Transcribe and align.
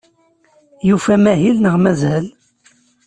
Yufa 0.87 1.11
amahil 1.17 1.55
neɣ 1.59 1.75
mazal? 1.83 2.25